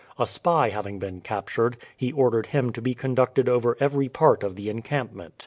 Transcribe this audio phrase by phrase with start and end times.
[0.17, 4.55] A spy having been captured, he ordered him to be conducted over every part of
[4.55, 5.35] the encampment.